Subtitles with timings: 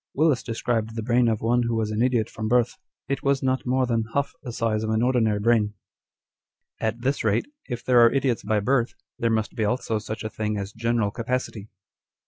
[0.15, 2.75] Willis described the brain of one who was an idiot from birth.
[3.07, 5.75] It was not more than half the size of an ordinary brain."
[6.79, 10.23] 2 At this rate, if there are idiots by birth, there must be also such
[10.23, 11.69] a thing as general capacity.